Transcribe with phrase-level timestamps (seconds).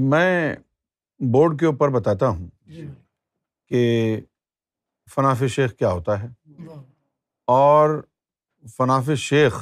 [0.00, 0.54] میں
[1.32, 2.86] بورڈ کے اوپر بتاتا ہوں جی۔
[3.68, 4.20] کہ
[5.14, 6.26] فناف شیخ کیا ہوتا ہے
[7.52, 7.90] اور
[8.76, 9.56] فناف شیخ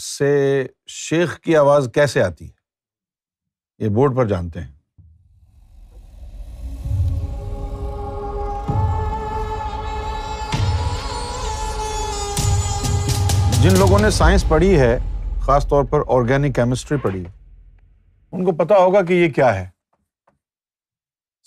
[0.00, 0.64] سے
[0.94, 4.74] شیخ کی آواز کیسے آتی ہے یہ بورڈ پر جانتے ہیں
[13.62, 14.98] جن لوگوں نے سائنس پڑھی ہے
[15.46, 17.35] خاص طور پر آرگینک کیمسٹری پڑھی ہے
[18.36, 19.66] ان کو پتا ہوگا کہ یہ کیا ہے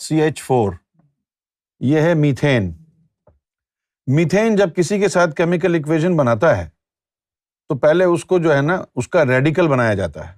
[0.03, 0.71] سی ایچ فور
[1.89, 2.71] یہ ہے میتھین
[4.15, 6.67] میتھین جب کسی کے ساتھ کیمیکل اکویژن بناتا ہے
[7.69, 10.37] تو پہلے اس کو جو ہے نا اس کا ریڈیکل بنایا جاتا ہے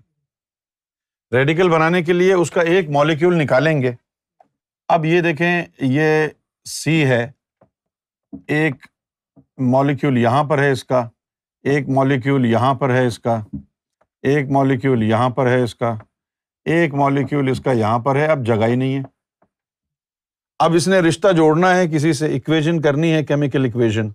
[1.38, 3.92] ریڈیکل بنانے کے لیے اس کا ایک مالیکیول نکالیں گے
[4.96, 5.66] اب یہ دیکھیں
[6.00, 6.28] یہ
[6.70, 7.24] سی ہے
[8.56, 8.86] ایک
[9.76, 11.08] مالیکول یہاں پر ہے اس کا
[11.72, 13.40] ایک مالیکیول یہاں پر ہے اس کا
[14.34, 15.96] ایک مالیکیول یہاں پر ہے اس کا
[16.74, 19.02] ایک مالیکیول اس کا یہاں پر ہے اب جگہ ہی نہیں ہے
[20.64, 24.10] اب اس نے رشتہ جوڑنا ہے کسی سے اکویژن کرنی ہے کیمیکل اکویژن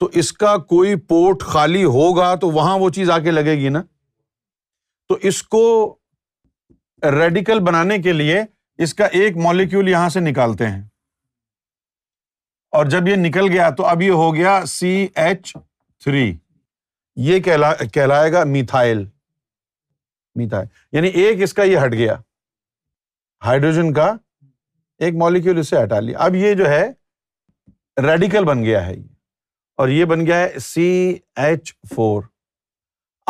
[0.00, 3.68] تو اس کا کوئی پورٹ خالی ہوگا تو وہاں وہ چیز آ کے لگے گی
[3.68, 3.82] نا
[5.08, 5.62] تو اس کو
[7.18, 8.40] ریڈیکل بنانے کے لیے
[8.82, 10.82] اس کا ایک مالیکیول یہاں سے نکالتے ہیں
[12.76, 15.52] اور جب یہ نکل گیا تو اب یہ ہو گیا سی ایچ
[16.02, 16.32] تھری
[17.28, 17.38] یہ
[17.92, 19.04] کہلائے گا میتھائل
[20.52, 22.14] ہے یعنی ایک اس کا یہ ہٹ گیا
[23.44, 24.12] ہائیڈروجن کا
[25.06, 26.86] ایک مالیکیول اس سے ہٹا لیا اب یہ جو ہے
[28.06, 28.94] ریڈیکل بن گیا ہے
[29.82, 30.86] اور یہ بن گیا ہے سی
[31.40, 32.22] ایچ فور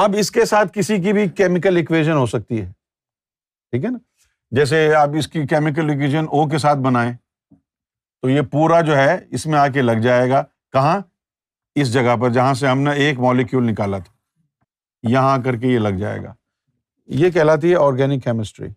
[0.05, 2.71] اب اس کے ساتھ کسی کی بھی کیمیکل اکویژن ہو سکتی ہے
[3.73, 3.99] ٹھیک ہے نا
[4.57, 7.13] جیسے آپ اس کی کیمیکل اکویژن او کے ساتھ بنائیں
[8.23, 10.43] تو یہ پورا جو ہے اس میں آ کے لگ جائے گا
[10.73, 10.99] کہاں
[11.81, 14.17] اس جگہ پر جہاں سے ہم نے ایک مالیکیول نکالا تھا
[15.11, 16.33] یہاں کر کے یہ لگ جائے گا
[17.17, 18.69] یہ کہلاتی ہے آرگینک کیمسٹری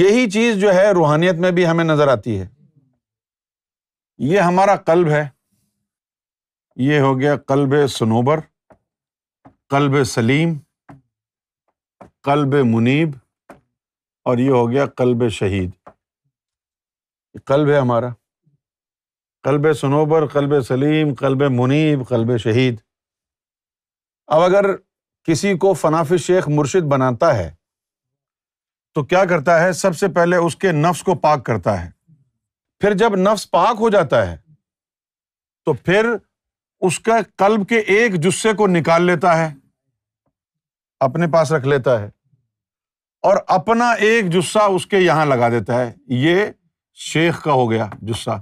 [0.00, 2.46] یہی چیز جو ہے روحانیت میں بھی ہمیں نظر آتی ہے
[4.32, 5.22] یہ ہمارا کلب ہے
[6.88, 8.40] یہ ہو گیا club Sanobar
[9.70, 10.52] club Salim
[12.28, 13.14] club Muneeb
[14.30, 15.70] اور یہ ہو گیا کلب شہید
[17.46, 18.08] کلب ہے ہمارا
[19.44, 22.80] club Sanobar club Salim club Muneeb club Shaheed
[24.34, 24.70] اب اگر
[25.26, 27.50] کسی کو فناف شیخ مرشد بناتا ہے
[28.94, 31.90] تو کیا کرتا ہے سب سے پہلے اس کے نفس کو پاک کرتا ہے
[32.80, 34.36] پھر جب نفس پاک ہو جاتا ہے
[35.64, 36.06] تو پھر
[36.86, 39.52] اس کا کلب کے ایک جسے کو نکال لیتا ہے
[41.06, 42.08] اپنے پاس رکھ لیتا ہے
[43.28, 45.92] اور اپنا ایک جسا اس کے یہاں لگا دیتا ہے
[46.26, 46.44] یہ
[47.08, 48.36] شیخ کا ہو گیا جسا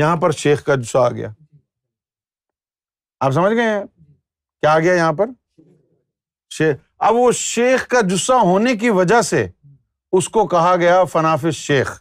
[0.00, 1.30] یہاں پر شیخ کا جسا آ گیا
[3.26, 3.80] آپ سمجھ گئے
[4.62, 5.26] کیا آ گیا یہاں پر
[6.54, 6.76] شیخ
[7.08, 9.46] اب وہ شیخ کا جسا ہونے کی وجہ سے
[10.18, 11.92] اس کو کہا گیا فنافی شیخ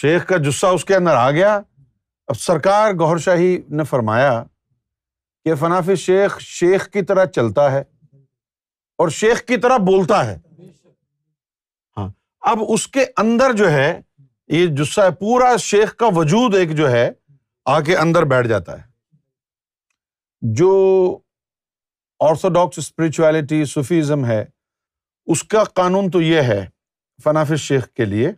[0.00, 4.42] شیخ کا جسا اس کے اندر آ گیا اب سرکار گور شاہی نے فرمایا
[5.44, 7.82] کہ فنافی شیخ شیخ کی طرح چلتا ہے
[9.02, 10.36] اور شیخ کی طرح بولتا ہے
[11.96, 12.08] ہاں
[12.50, 13.92] اب اس کے اندر جو ہے
[14.52, 17.10] یہ جس پورا شیخ کا وجود ایک جو ہے
[17.74, 18.92] آ کے اندر بیٹھ جاتا ہے
[20.52, 20.70] جو
[22.28, 24.44] آرتھوڈاکس اسپریچویلٹی صوفیزم ہے
[25.32, 26.64] اس کا قانون تو یہ ہے
[27.24, 28.32] فنافر شیخ کے لیے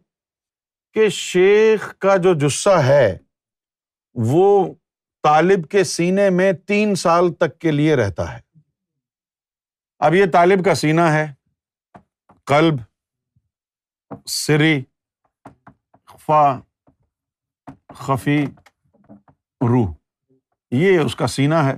[0.95, 3.17] کہ شیخ کا جو جسہ ہے
[4.29, 4.43] وہ
[5.25, 8.39] طالب کے سینے میں تین سال تک کے لیے رہتا ہے
[10.07, 11.27] اب یہ طالب کا سینہ ہے
[12.51, 12.77] قلب
[14.37, 14.81] سری
[16.13, 16.43] خفا
[18.05, 18.41] خفی
[19.69, 19.93] روح
[20.83, 21.75] یہ اس کا سینہ ہے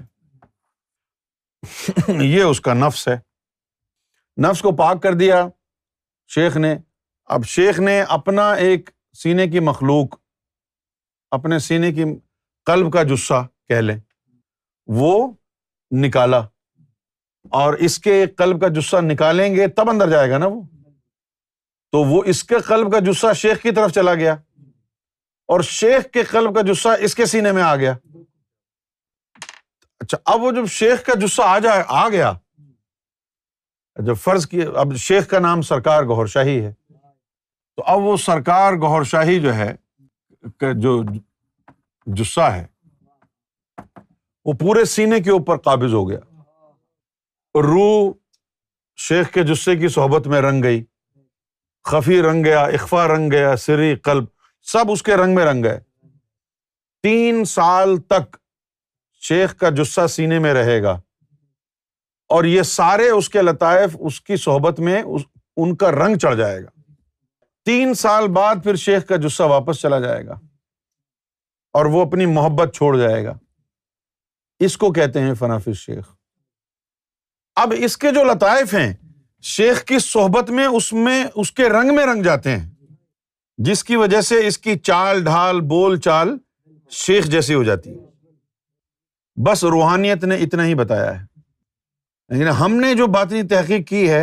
[2.23, 3.17] یہ اس کا نفس ہے
[4.45, 5.47] نفس کو پاک کر دیا
[6.35, 6.75] شیخ نے
[7.37, 8.91] اب شیخ نے اپنا ایک
[9.23, 10.15] سینے کی مخلوق
[11.39, 12.05] اپنے سینے کی
[12.67, 13.99] قلب کا جسا کہہ لیں
[14.99, 15.13] وہ
[16.05, 16.41] نکالا
[17.63, 20.63] اور اس کے قلب کا جسا نکالیں گے تب اندر جائے گا نا وہ
[21.93, 24.33] تو وہ اس کے قلب کا جسا شیخ کی طرف چلا گیا
[25.55, 27.95] اور شیخ کے قلب کا جسا اس کے سینے میں آ گیا
[30.01, 32.33] اچھا اب وہ جب شیخ کا جسا آ جائے آ گیا
[34.07, 36.73] جب فرض کیا اب شیخ کا نام سرکار گہور شاہی ہے
[37.77, 39.73] تو اب وہ سرکار گہور شاہی جو ہے
[40.83, 41.01] جو
[42.21, 42.67] جسہ ہے
[44.45, 46.19] وہ پورے سینے کے اوپر قابض ہو گیا
[47.65, 48.11] روح
[49.09, 50.83] شیخ کے جسے کی صحبت میں رنگ گئی
[51.91, 54.25] خفی رنگ گیا اخفا رنگ گیا سری قلب
[54.73, 55.79] سب اس کے رنگ میں رنگ گئے
[57.03, 58.37] تین سال تک
[59.27, 60.99] شیخ کا جسا سینے میں رہے گا
[62.35, 66.63] اور یہ سارے اس کے لطائف اس کی صحبت میں ان کا رنگ چڑھ جائے
[66.65, 66.69] گا
[67.67, 70.35] تین سال بعد پھر شیخ کا جسا واپس چلا جائے گا
[71.79, 73.37] اور وہ اپنی محبت چھوڑ جائے گا
[74.65, 76.07] اس کو کہتے ہیں فنافر شیخ
[77.63, 78.93] اب اس کے جو لطائف ہیں
[79.55, 82.67] شیخ کی صحبت میں اس میں اس کے رنگ میں رنگ جاتے ہیں
[83.69, 86.37] جس کی وجہ سے اس کی چال ڈھال بول چال
[87.05, 88.07] شیخ جیسی ہو جاتی ہے
[89.47, 91.25] بس روحانیت نے اتنا ہی بتایا ہے
[92.33, 94.23] لیکن ہم نے جو باطنی تحقیق کی ہے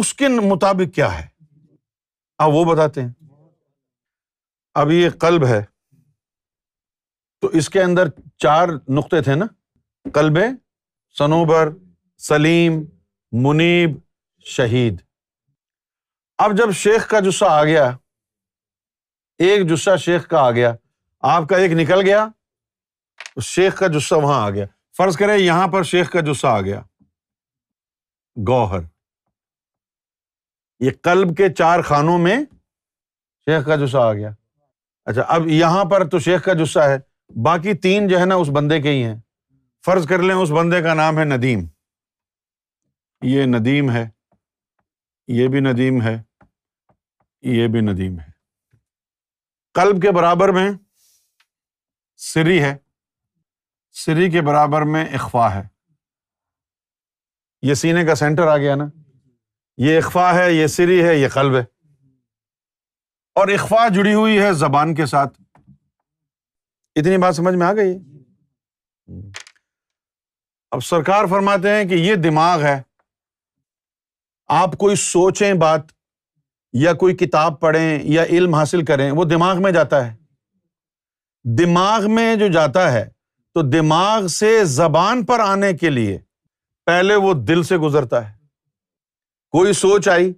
[0.00, 1.26] اس کے مطابق کیا ہے
[2.44, 3.10] آپ وہ بتاتے ہیں
[4.82, 5.60] اب یہ قلب ہے
[7.40, 8.08] تو اس کے اندر
[8.42, 9.46] چار نقطے تھے نا
[10.14, 10.44] کلبے
[11.18, 11.68] سنوبر
[12.28, 12.80] سلیم
[13.46, 13.96] منیب
[14.56, 15.00] شہید
[16.44, 17.88] اب جب شیخ کا جسا آ گیا
[19.46, 20.72] ایک جسا شیخ کا آ گیا
[21.36, 22.26] آپ کا ایک نکل گیا
[23.46, 24.64] شیخ کا جسا وہاں آ گیا
[24.96, 26.80] فرض کرے یہاں پر شیخ کا جسا آ گیا
[28.48, 28.80] گوہر
[30.84, 32.36] یہ کلب کے چار خانوں میں
[33.46, 34.30] شیخ کا جسا آ گیا
[35.10, 36.96] اچھا اب یہاں پر تو شیخ کا جسا ہے
[37.44, 39.14] باقی تین جو ہے نا اس بندے کے ہی ہیں
[39.84, 41.64] فرض کر لیں اس بندے کا نام ہے ندیم
[43.30, 44.04] یہ ندیم ہے
[45.38, 46.16] یہ بھی ندیم ہے
[47.56, 48.30] یہ بھی ندیم ہے
[49.74, 50.70] کلب کے برابر میں
[52.32, 52.76] سری ہے
[54.00, 55.62] سری کے برابر میں اخوا ہے
[57.66, 58.84] یہ سینے کا سینٹر آ گیا نا
[59.86, 61.62] یہ اخوا ہے یہ سری ہے یہ قلب ہے
[63.40, 65.40] اور اخوا جڑی ہوئی ہے زبان کے ساتھ
[67.00, 67.94] اتنی بات سمجھ میں آ گئی
[70.74, 72.80] اب سرکار فرماتے ہیں کہ یہ دماغ ہے
[74.62, 75.80] آپ کوئی سوچیں بات
[76.80, 80.14] یا کوئی کتاب پڑھیں یا علم حاصل کریں وہ دماغ میں جاتا ہے
[81.58, 83.04] دماغ میں جو جاتا ہے
[83.54, 86.18] تو دماغ سے زبان پر آنے کے لیے
[86.86, 88.32] پہلے وہ دل سے گزرتا ہے
[89.52, 90.32] کوئی سوچ آئی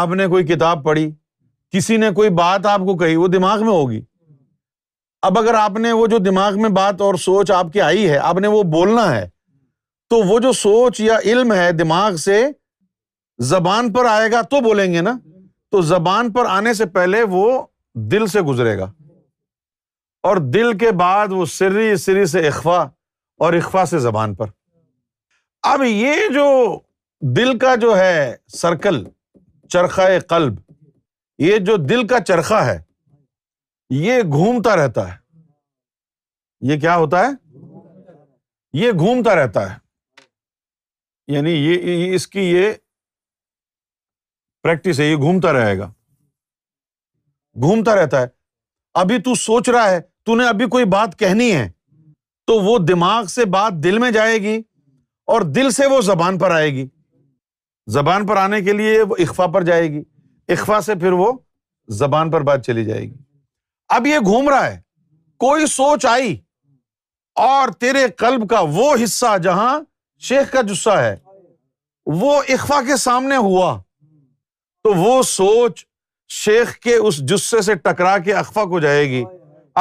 [0.00, 1.10] آپ نے کوئی کتاب پڑھی
[1.76, 4.00] کسی نے کوئی بات آپ کو کہی وہ دماغ میں ہوگی
[5.28, 8.18] اب اگر آپ نے وہ جو دماغ میں بات اور سوچ آپ کی آئی ہے
[8.18, 9.26] آپ نے وہ بولنا ہے
[10.10, 12.40] تو وہ جو سوچ یا علم ہے دماغ سے
[13.50, 15.16] زبان پر آئے گا تو بولیں گے نا
[15.72, 17.46] تو زبان پر آنے سے پہلے وہ
[18.10, 18.90] دل سے گزرے گا
[20.28, 22.80] اور دل کے بعد وہ سری سری سے اخوا
[23.44, 24.46] اور اخوا سے زبان پر
[25.72, 26.44] اب یہ جو
[27.36, 29.04] دل کا جو ہے سرکل
[29.72, 30.54] چرخا قلب
[31.42, 32.78] یہ جو دل کا چرخا ہے
[34.06, 35.18] یہ گھومتا رہتا ہے
[36.72, 37.30] یہ کیا ہوتا ہے
[38.78, 39.78] یہ گھومتا رہتا ہے
[41.34, 42.70] یعنی یہ اس کی یہ
[44.62, 45.90] پریکٹس ہے یہ گھومتا رہے گا
[47.62, 48.26] گھومتا رہتا ہے
[49.02, 50.00] ابھی تو سوچ رہا ہے
[50.48, 51.68] ابھی کوئی بات کہنی ہے
[52.46, 54.56] تو وہ دماغ سے بات دل میں جائے گی
[55.32, 56.86] اور دل سے وہ زبان پر آئے گی
[57.92, 60.02] زبان پر آنے کے لیے وہ اخفا پر جائے گی
[60.52, 61.32] اخفا سے پھر وہ
[61.98, 63.14] زبان پر بات چلی جائے گی
[63.94, 64.80] اب یہ گھوم رہا ہے
[65.44, 66.36] کوئی سوچ آئی
[67.46, 69.78] اور تیرے کلب کا وہ حصہ جہاں
[70.28, 71.14] شیخ کا جسا ہے
[72.20, 73.78] وہ اخوا کے سامنے ہوا
[74.84, 75.84] تو وہ سوچ
[76.42, 79.22] شیخ کے اس جسے سے ٹکرا کے اخوا کو جائے گی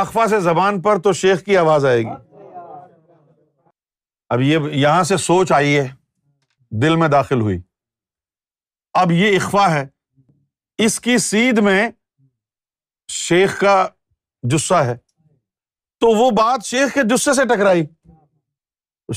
[0.01, 2.09] اخوا سے زبان پر تو شیخ کی آواز آئے گی
[4.33, 5.87] اب یہ یہاں سے سوچ آئی ہے
[6.81, 7.57] دل میں داخل ہوئی
[9.01, 9.85] اب یہ اخوا ہے
[10.85, 11.15] اس کی
[11.63, 11.89] میں
[13.17, 13.75] شیخ کا
[14.53, 14.95] جسا ہے
[16.01, 17.83] تو وہ بات شیخ کے جسے سے ٹکرائی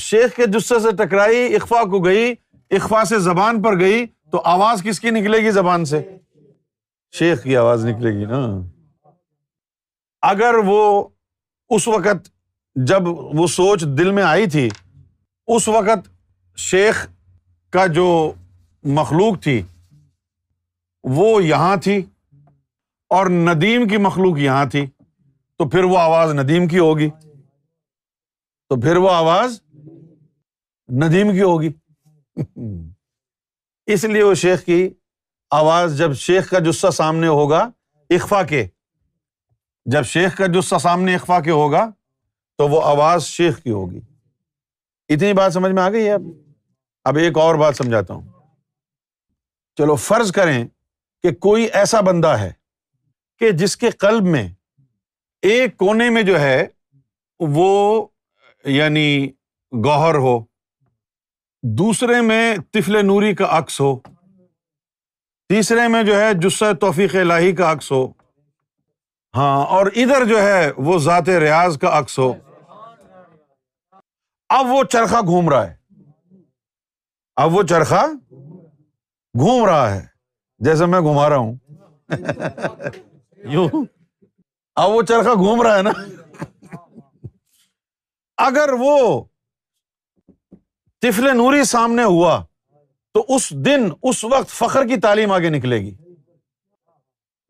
[0.09, 2.33] شیخ کے جسے سے ٹکرائی اخوا کو گئی
[2.77, 6.01] اخوا سے زبان پر گئی تو آواز کس کی نکلے گی زبان سے
[7.19, 8.43] شیخ کی آواز نکلے گی نا
[10.31, 10.81] اگر وہ
[11.75, 12.29] اس وقت
[12.89, 13.07] جب
[13.39, 14.67] وہ سوچ دل میں آئی تھی
[15.55, 16.07] اس وقت
[16.65, 17.05] شیخ
[17.73, 18.05] کا جو
[18.99, 19.61] مخلوق تھی
[21.17, 21.97] وہ یہاں تھی
[23.17, 24.85] اور ندیم کی مخلوق یہاں تھی
[25.57, 27.09] تو پھر وہ آواز ندیم کی ہوگی
[28.69, 29.61] تو پھر وہ آواز
[31.03, 31.69] ندیم کی ہوگی
[33.93, 34.87] اس لیے وہ شیخ کی
[35.61, 37.67] آواز جب شیخ کا جسہ سامنے ہوگا
[38.17, 38.65] اخفا کے
[39.91, 41.85] جب شیخ کا جسہ سامنے اخوا کے ہوگا
[42.57, 43.99] تو وہ آواز شیخ کی ہوگی
[45.13, 46.25] اتنی بات سمجھ میں آ گئی ہے اب
[47.05, 48.21] اب ایک اور بات سمجھاتا ہوں
[49.77, 50.63] چلو فرض کریں
[51.23, 52.51] کہ کوئی ایسا بندہ ہے
[53.39, 54.47] کہ جس کے قلب میں
[55.49, 56.65] ایک کونے میں جو ہے
[57.55, 58.05] وہ
[58.73, 59.05] یعنی
[59.85, 60.37] گوہر ہو
[61.79, 63.95] دوسرے میں تفل نوری کا عکس ہو
[65.49, 68.05] تیسرے میں جو ہے جسہ توفیق لاہی کا عکس ہو
[69.37, 72.31] ہاں اور ادھر جو ہے وہ ذات ریاض کا عکس ہو
[74.57, 75.73] اب وہ چرخا گھوم رہا ہے
[77.43, 78.05] اب وہ چرخا
[79.39, 80.01] گھوم رہا ہے
[80.65, 81.55] جیسے میں گھما رہا ہوں
[84.75, 86.79] اب وہ چرخا گھوم رہا ہے نا
[88.47, 88.95] اگر وہ
[91.01, 92.41] تفل نوری سامنے ہوا
[93.13, 95.95] تو اس دن اس وقت فخر کی تعلیم آگے نکلے گی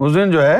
[0.05, 0.57] اس دن جو ہے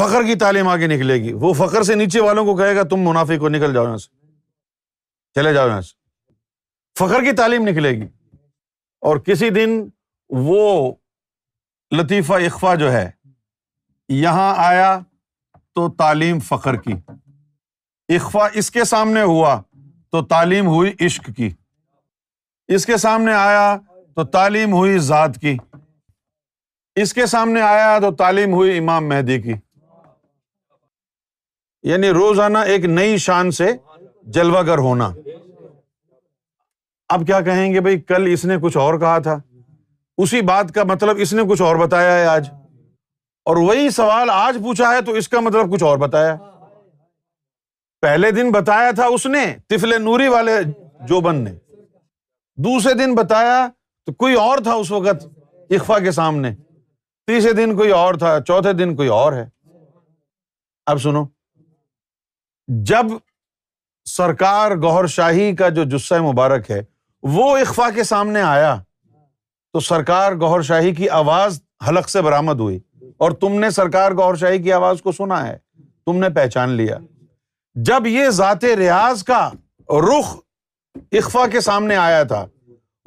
[0.00, 3.00] فخر کی تعلیم آگے نکلے گی وہ فخر سے نیچے والوں کو کہے گا تم
[3.08, 4.08] منافع کو نکل جاؤ یہاں سے
[5.38, 5.94] چلے جاؤ یہاں سے
[6.98, 8.06] فخر کی تعلیم نکلے گی
[9.10, 9.70] اور کسی دن
[10.48, 10.62] وہ
[12.00, 13.08] لطیفہ اخوا جو ہے
[14.22, 14.88] یہاں آیا
[15.74, 16.94] تو تعلیم فخر کی
[18.16, 19.60] اخوا اس کے سامنے ہوا
[20.12, 21.50] تو تعلیم ہوئی عشق کی
[22.76, 23.68] اس کے سامنے آیا
[24.16, 25.56] تو تعلیم ہوئی ذات کی
[27.02, 29.52] اس کے سامنے آیا تو تعلیم ہوئی امام مہدی کی
[31.88, 33.70] یعنی روزانہ ایک نئی شان سے
[34.66, 35.10] گر ہونا
[37.14, 39.36] اب کیا کہیں گے بھائی کل اس نے کچھ اور کہا تھا
[40.22, 42.50] اسی بات کا مطلب اس نے کچھ اور بتایا ہے آج
[43.50, 46.36] اور وہی سوال آج پوچھا ہے تو اس کا مطلب کچھ اور بتایا
[48.02, 50.56] پہلے دن بتایا تھا اس نے تفلے نوری والے
[51.08, 51.50] جو نے
[52.64, 53.66] دوسرے دن بتایا
[54.06, 55.26] تو کوئی اور تھا اس وقت
[55.78, 56.50] اخوا کے سامنے
[57.26, 59.44] تیسرے دن کوئی اور تھا چوتھے دن کوئی اور ہے
[60.90, 61.24] اب سنو
[62.86, 63.06] جب
[64.08, 66.80] سرکار گور شاہی کا جو جسہ مبارک ہے
[67.36, 68.76] وہ اخوا کے سامنے آیا
[69.72, 72.78] تو سرکار گور شاہی کی آواز حلق سے برامد ہوئی
[73.22, 75.56] اور تم نے سرکار گور شاہی کی آواز کو سنا ہے
[76.06, 76.96] تم نے پہچان لیا
[77.88, 79.48] جب یہ ذات ریاض کا
[80.08, 80.34] رخ
[81.18, 82.44] اخوا کے سامنے آیا تھا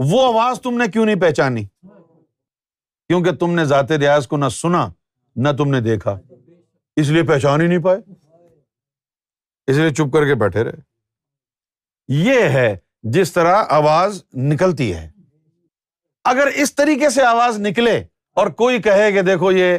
[0.10, 4.88] وہ آواز تم نے کیوں نہیں پہچانی کیونکہ تم نے ذات ریاض کو نہ سنا
[5.48, 6.18] نہ تم نے دیکھا
[7.02, 8.00] اس لیے پہچان ہی نہیں پائے
[9.70, 10.82] اس لیے چپ کر کے بیٹھے رہے
[12.22, 12.76] یہ ہے
[13.16, 15.10] جس طرح آواز نکلتی ہے
[16.32, 17.98] اگر اس طریقے سے آواز نکلے
[18.42, 19.78] اور کوئی کہے کہ دیکھو یہ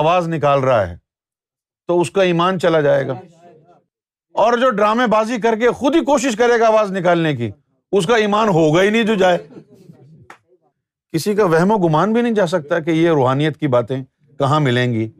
[0.00, 0.96] آواز نکال رہا ہے
[1.88, 3.14] تو اس کا ایمان چلا جائے گا
[4.44, 7.50] اور جو ڈرامے بازی کر کے خود ہی کوشش کرے گا آواز نکالنے کی
[7.98, 9.38] اس کا ایمان ہوگا ہی نہیں جو جائے
[11.12, 14.02] کسی کا وہم و گمان بھی نہیں جا سکتا کہ یہ روحانیت کی باتیں
[14.38, 15.10] کہاں ملیں گی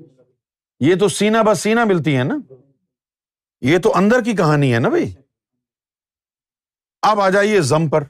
[0.91, 2.35] یہ تو سینا بس سینا ملتی ہے نا
[3.67, 5.11] یہ تو اندر کی کہانی ہے نا بھائی
[7.11, 8.05] اب آ جائیے زم پر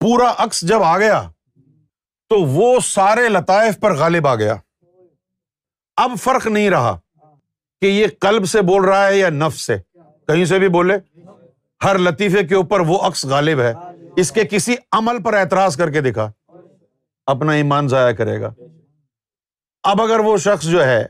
[0.00, 1.22] پورا عکس جب آ گیا
[2.28, 4.54] تو وہ سارے لطائف پر غالب آ گیا
[6.02, 6.96] اب فرق نہیں رہا
[7.80, 9.76] کہ یہ کلب سے بول رہا ہے یا نف سے
[10.28, 10.96] کہیں سے بھی بولے
[11.84, 13.72] ہر لطیفے کے اوپر وہ عکس غالب ہے
[14.20, 16.30] اس کے کسی عمل پر اعتراض کر کے دکھا
[17.32, 18.50] اپنا ایمان ضائع کرے گا
[19.90, 21.04] اب اگر وہ شخص جو ہے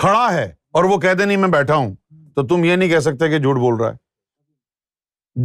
[0.00, 1.94] کھڑا ہے اور وہ کہتے نہیں میں بیٹھا ہوں
[2.36, 3.96] تو تم یہ نہیں کہہ سکتے کہ جھوٹ بول رہا ہے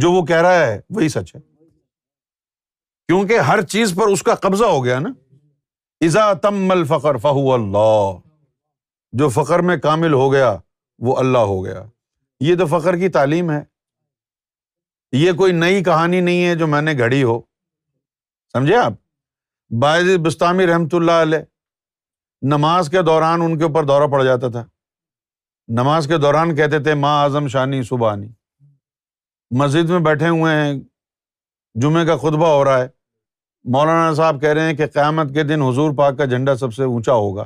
[0.00, 1.40] جو وہ کہہ رہا ہے وہی سچ ہے
[3.08, 5.08] کیونکہ ہر چیز پر اس کا قبضہ ہو گیا نا
[6.06, 8.12] ازا تم الفر فہو اللہ
[9.18, 10.56] جو فخر میں کامل ہو گیا
[11.06, 11.82] وہ اللہ ہو گیا
[12.46, 13.62] یہ تو فخر کی تعلیم ہے
[15.16, 17.40] یہ کوئی نئی کہانی نہیں ہے جو میں نے گھڑی ہو
[18.52, 18.92] سمجھے آپ
[19.82, 24.64] باعض بستانی رحمت اللہ علیہ نماز کے دوران ان کے اوپر دورہ پڑ جاتا تھا
[25.76, 28.14] نماز کے دوران کہتے تھے ماں اعظم شانی صبح
[29.62, 30.72] مسجد میں بیٹھے ہوئے ہیں
[31.82, 32.86] جمعے کا خطبہ ہو رہا ہے
[33.72, 36.84] مولانا صاحب کہہ رہے ہیں کہ قیامت کے دن حضور پاک کا جھنڈا سب سے
[36.84, 37.44] اونچا ہوگا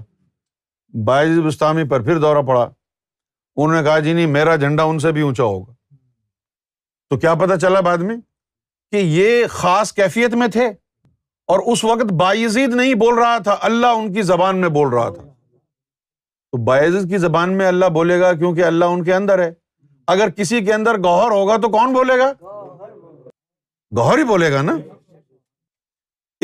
[1.07, 5.13] باعض بستانی پر پھر دورہ پڑا انہوں نے کہا جی نہیں میرا جھنڈا ان سے
[5.13, 5.73] بھی اونچا ہوگا
[7.11, 8.17] تو کیا پتا چلا بعد میں
[8.93, 10.67] کہ یہ خاص کیفیت میں تھے
[11.53, 15.09] اور اس وقت باعزید نہیں بول رہا تھا اللہ ان کی زبان میں بول رہا
[15.15, 15.31] تھا
[16.53, 19.53] تو کی زبان میں اللہ بولے گا کیونکہ اللہ ان کے اندر ہے
[20.15, 22.31] اگر کسی کے اندر گوہر ہوگا تو کون بولے گا
[23.97, 24.77] گوہر ہی بولے گا نا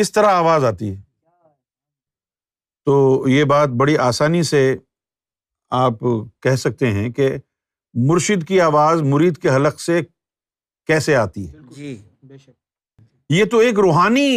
[0.00, 1.00] اس طرح آواز آتی ہے
[2.86, 4.62] تو یہ بات بڑی آسانی سے
[5.82, 5.98] آپ
[6.42, 7.28] کہہ سکتے ہیں کہ
[8.08, 10.00] مرشد کی آواز مرید کے حلق سے
[10.86, 11.96] کیسے آتی ہے جی۔
[13.30, 14.28] یہ تو ایک روحانی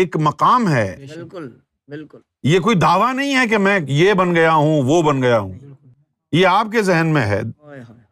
[0.00, 1.48] ایک مقام ہے بالکل
[1.88, 2.18] بالکل
[2.52, 5.52] یہ کوئی دعویٰ نہیں ہے کہ میں یہ بن گیا ہوں وہ بن گیا ہوں
[6.32, 7.40] یہ آپ کے ذہن میں ہے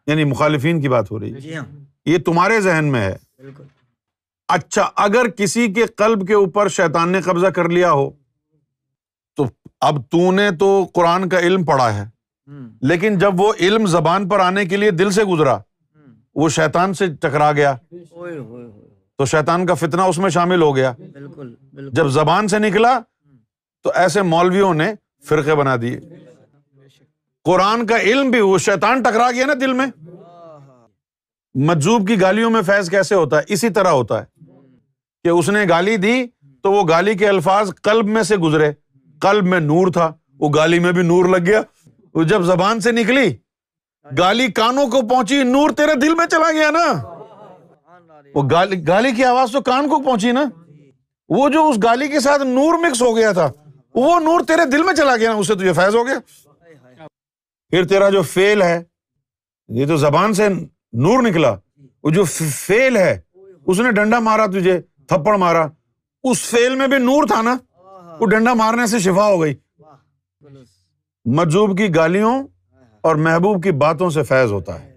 [0.07, 1.63] یعنی مخالفین کی بات ہو رہی ہے جی ہاں۔
[2.09, 3.15] یہ تمہارے ذہن میں ہے
[4.55, 8.09] اچھا اگر کسی کے کے قلب اوپر شیطان نے قبضہ کر لیا ہو
[9.37, 9.45] تو
[9.87, 12.03] اب تو نے تو قرآن کا علم پڑا ہے
[12.89, 15.57] لیکن جب وہ علم زبان پر آنے کے لیے دل سے گزرا
[16.41, 17.75] وہ شیطان سے ٹکرا گیا
[19.17, 22.97] تو شیطان کا فتنہ اس میں شامل ہو گیا بالکل جب زبان سے نکلا
[23.87, 24.85] تو ایسے مولویوں نے
[25.27, 25.97] فرقے بنا دیے
[27.45, 29.85] قرآن کا علم بھی وہ شیطان ٹکرا گیا نا دل میں
[31.67, 34.25] مجزوب کی گالیوں میں فیض کیسے ہوتا ہے اسی طرح ہوتا ہے
[35.23, 36.15] کہ اس نے گالی دی
[36.63, 38.69] تو وہ گالی کے الفاظ قلب میں سے گزرے
[39.21, 41.61] قلب میں نور تھا وہ گالی میں بھی نور لگ گیا
[42.15, 43.29] وہ جب زبان سے نکلی
[44.17, 46.85] گالی کانوں کو پہنچی نور تیرے دل میں چلا گیا نا
[48.35, 50.43] وہ گالی گالی کی آواز تو کان کو پہنچی نا
[51.37, 53.49] وہ جو اس گالی کے ساتھ نور مکس ہو گیا تھا
[53.99, 56.19] وہ نور تیرے دل میں چلا گیا نا اسے تجھے فیض ہو گیا
[57.71, 58.79] پھر تیرا جو فیل ہے
[59.77, 60.47] یہ تو زبان سے
[61.05, 61.53] نور نکلا
[62.03, 62.23] وہ جو
[62.57, 63.17] فیل ہے
[63.71, 65.65] اس نے ڈنڈا مارا تجھے تھپڑ مارا
[66.29, 67.55] اس فیل میں بھی نور تھا نا
[68.19, 69.55] وہ ڈنڈا مارنے سے شفا ہو گئی
[71.39, 72.35] مجوب کی گالیوں
[73.07, 74.96] اور محبوب کی باتوں سے فیض ہوتا ہے